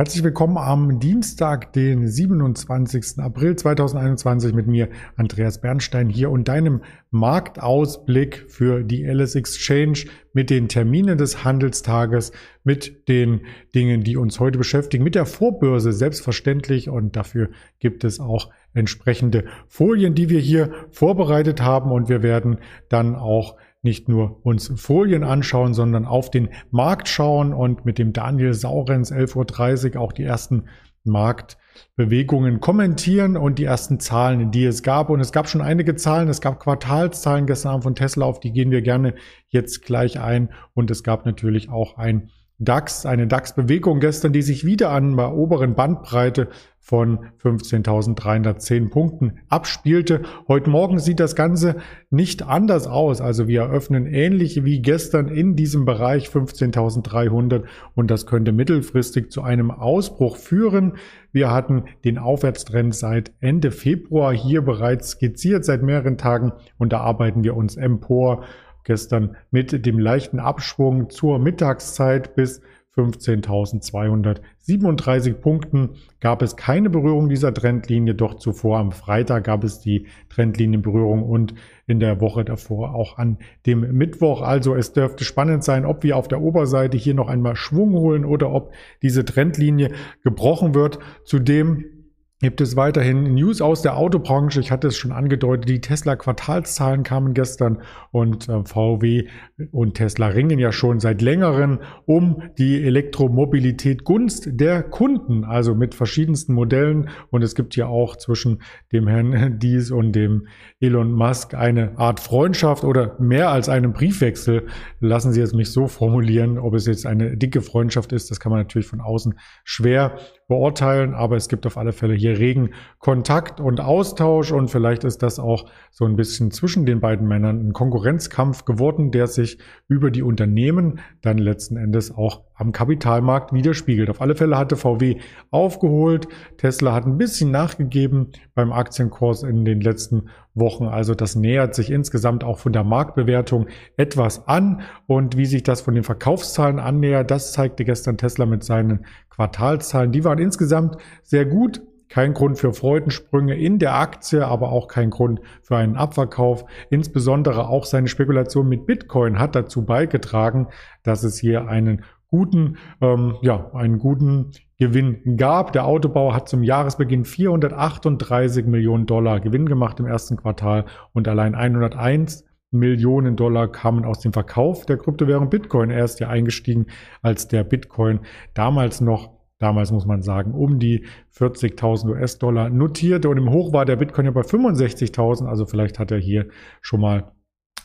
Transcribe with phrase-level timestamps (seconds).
[0.00, 3.18] Herzlich willkommen am Dienstag, den 27.
[3.18, 6.80] April 2021 mit mir, Andreas Bernstein hier und deinem
[7.10, 12.32] Marktausblick für die LS Exchange mit den Terminen des Handelstages,
[12.64, 13.42] mit den
[13.74, 19.44] Dingen, die uns heute beschäftigen, mit der Vorbörse selbstverständlich und dafür gibt es auch entsprechende
[19.68, 25.24] Folien, die wir hier vorbereitet haben und wir werden dann auch nicht nur uns Folien
[25.24, 30.24] anschauen, sondern auf den Markt schauen und mit dem Daniel Saurenz 11.30 Uhr auch die
[30.24, 30.64] ersten
[31.04, 35.08] Marktbewegungen kommentieren und die ersten Zahlen, die es gab.
[35.08, 36.28] Und es gab schon einige Zahlen.
[36.28, 39.14] Es gab Quartalszahlen gestern Abend von Tesla, auf die gehen wir gerne
[39.48, 40.50] jetzt gleich ein.
[40.74, 45.32] Und es gab natürlich auch ein DAX, eine DAX-Bewegung gestern, die sich wieder an der
[45.32, 50.22] oberen Bandbreite von 15.310 Punkten abspielte.
[50.46, 51.76] Heute Morgen sieht das Ganze
[52.10, 53.22] nicht anders aus.
[53.22, 57.62] Also wir eröffnen ähnlich wie gestern in diesem Bereich 15.300
[57.94, 60.94] und das könnte mittelfristig zu einem Ausbruch führen.
[61.32, 67.00] Wir hatten den Aufwärtstrend seit Ende Februar hier bereits skizziert, seit mehreren Tagen und da
[67.00, 68.44] arbeiten wir uns empor
[68.84, 72.60] gestern mit dem leichten Abschwung zur Mittagszeit bis
[72.96, 80.08] 15.237 Punkten gab es keine Berührung dieser Trendlinie, doch zuvor am Freitag gab es die
[80.28, 81.54] Trendlinienberührung und
[81.86, 84.42] in der Woche davor auch an dem Mittwoch.
[84.42, 88.24] Also es dürfte spannend sein, ob wir auf der Oberseite hier noch einmal Schwung holen
[88.24, 88.72] oder ob
[89.02, 89.92] diese Trendlinie
[90.24, 90.98] gebrochen wird.
[91.24, 91.99] Zudem
[92.40, 94.60] gibt es weiterhin News aus der Autobranche.
[94.60, 97.82] Ich hatte es schon angedeutet, die Tesla-Quartalszahlen kamen gestern
[98.12, 99.28] und äh, VW
[99.72, 105.94] und Tesla ringen ja schon seit längerem um die Elektromobilität Gunst der Kunden, also mit
[105.94, 107.10] verschiedensten Modellen.
[107.30, 110.46] Und es gibt ja auch zwischen dem Herrn Dies und dem
[110.80, 114.66] Elon Musk eine Art Freundschaft oder mehr als einen Briefwechsel.
[115.00, 116.58] Lassen Sie es mich so formulieren.
[116.58, 120.16] Ob es jetzt eine dicke Freundschaft ist, das kann man natürlich von außen schwer
[120.48, 125.22] beurteilen, aber es gibt auf alle Fälle hier regen Kontakt und Austausch und vielleicht ist
[125.22, 129.58] das auch so ein bisschen zwischen den beiden Männern ein Konkurrenzkampf geworden, der sich
[129.88, 134.10] über die Unternehmen dann letzten Endes auch am Kapitalmarkt widerspiegelt.
[134.10, 135.16] Auf alle Fälle hatte VW
[135.50, 140.84] aufgeholt, Tesla hat ein bisschen nachgegeben beim Aktienkurs in den letzten Wochen.
[140.84, 143.66] Also das nähert sich insgesamt auch von der Marktbewertung
[143.96, 144.82] etwas an.
[145.06, 150.12] Und wie sich das von den Verkaufszahlen annähert, das zeigte gestern Tesla mit seinen Quartalzahlen.
[150.12, 151.80] Die waren insgesamt sehr gut.
[152.10, 156.64] Kein Grund für Freudensprünge in der Aktie, aber auch kein Grund für einen Abverkauf.
[156.90, 160.66] Insbesondere auch seine Spekulation mit Bitcoin hat dazu beigetragen,
[161.04, 165.72] dass es hier einen guten, ähm, ja, einen guten Gewinn gab.
[165.72, 171.54] Der Autobau hat zum Jahresbeginn 438 Millionen Dollar Gewinn gemacht im ersten Quartal und allein
[171.54, 175.90] 101 Millionen Dollar kamen aus dem Verkauf der Kryptowährung Bitcoin.
[175.90, 176.86] Er ist ja eingestiegen,
[177.22, 178.20] als der Bitcoin
[178.54, 181.04] damals noch damals muss man sagen, um die
[181.36, 186.10] 40.000 US-Dollar notierte und im Hoch war der Bitcoin ja bei 65.000, also vielleicht hat
[186.10, 186.48] er hier
[186.80, 187.30] schon mal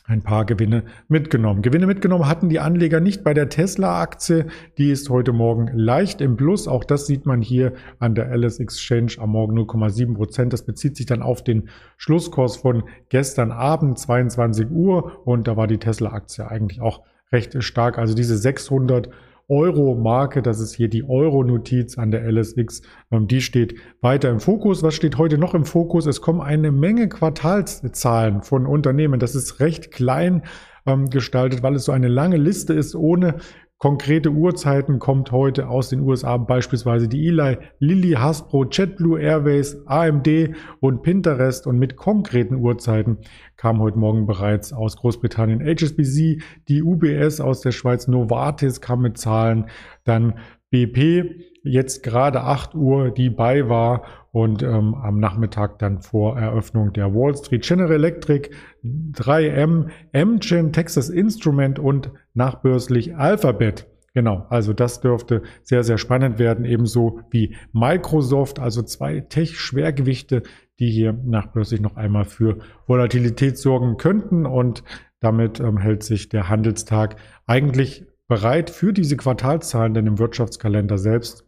[0.08, 1.62] ein paar Gewinne mitgenommen.
[1.62, 4.46] Gewinne mitgenommen hatten die Anleger nicht bei der Tesla-Aktie.
[4.78, 6.68] Die ist heute Morgen leicht im Plus.
[6.68, 10.52] Auch das sieht man hier an der Alice Exchange am Morgen 0,7 Prozent.
[10.52, 15.26] Das bezieht sich dann auf den Schlusskurs von gestern Abend 22 Uhr.
[15.26, 17.98] Und da war die Tesla-Aktie eigentlich auch recht stark.
[17.98, 19.10] Also diese 600
[19.48, 24.82] Euro-Marke, das ist hier die Euro-Notiz an der LSX, ähm, die steht weiter im Fokus.
[24.82, 26.06] Was steht heute noch im Fokus?
[26.06, 29.20] Es kommen eine Menge Quartalszahlen von Unternehmen.
[29.20, 30.42] Das ist recht klein
[30.84, 33.36] ähm, gestaltet, weil es so eine lange Liste ist ohne
[33.78, 40.56] Konkrete Uhrzeiten kommt heute aus den USA beispielsweise die Eli, Lilly, Hasbro, JetBlue Airways, AMD
[40.80, 41.66] und Pinterest.
[41.66, 43.18] Und mit konkreten Uhrzeiten
[43.56, 49.18] kam heute Morgen bereits aus Großbritannien HSBC, die UBS aus der Schweiz, Novartis kam mit
[49.18, 49.66] Zahlen,
[50.04, 50.38] dann
[50.70, 54.02] BP jetzt gerade 8 Uhr, die bei war
[54.32, 58.50] und ähm, am Nachmittag dann vor Eröffnung der Wall Street General Electric,
[58.84, 63.86] 3M, Amgen, Texas Instrument und nachbörslich Alphabet.
[64.14, 70.42] Genau, also das dürfte sehr, sehr spannend werden, ebenso wie Microsoft, also zwei Tech-Schwergewichte,
[70.78, 74.84] die hier nachbörslich noch einmal für Volatilität sorgen könnten und
[75.20, 77.16] damit ähm, hält sich der Handelstag
[77.46, 81.45] eigentlich bereit für diese Quartalzahlen, denn im Wirtschaftskalender selbst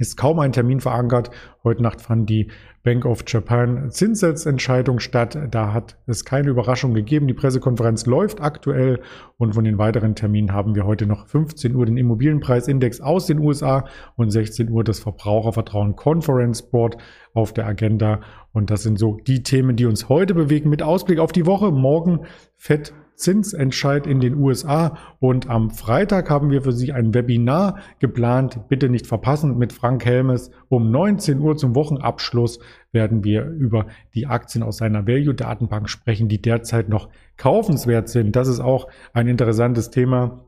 [0.00, 1.30] ist kaum ein Termin verankert.
[1.62, 2.50] Heute Nacht fand die
[2.82, 5.38] Bank of Japan Zinssatzentscheidung statt.
[5.50, 7.28] Da hat es keine Überraschung gegeben.
[7.28, 9.00] Die Pressekonferenz läuft aktuell
[9.36, 13.38] und von den weiteren Terminen haben wir heute noch 15 Uhr den Immobilienpreisindex aus den
[13.38, 13.84] USA
[14.16, 16.96] und 16 Uhr das Verbrauchervertrauen Conference Board
[17.34, 18.20] auf der Agenda.
[18.52, 21.70] Und das sind so die Themen, die uns heute bewegen mit Ausblick auf die Woche.
[21.70, 22.20] Morgen
[22.56, 24.96] Fett Zinsentscheid in den USA.
[25.20, 28.68] Und am Freitag haben wir für Sie ein Webinar geplant.
[28.68, 30.50] Bitte nicht verpassen mit Frank Helmes.
[30.68, 32.58] Um 19 Uhr zum Wochenabschluss
[32.92, 38.36] werden wir über die Aktien aus seiner Value-Datenbank sprechen, die derzeit noch kaufenswert sind.
[38.36, 40.44] Das ist auch ein interessantes Thema.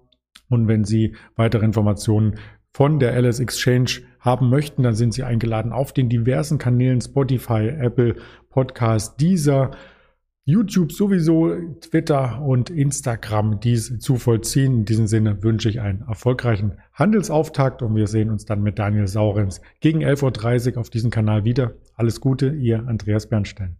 [0.48, 2.36] Und wenn Sie weitere Informationen
[2.72, 7.68] von der LS Exchange haben möchten, dann sind Sie eingeladen auf den diversen Kanälen Spotify,
[7.68, 8.16] Apple
[8.50, 9.72] Podcast, dieser
[10.44, 14.78] YouTube sowieso, Twitter und Instagram dies zu vollziehen.
[14.78, 19.06] In diesem Sinne wünsche ich einen erfolgreichen Handelsauftakt und wir sehen uns dann mit Daniel
[19.06, 21.74] Saurens gegen 11.30 Uhr auf diesem Kanal wieder.
[21.94, 23.76] Alles Gute, ihr Andreas Bernstein.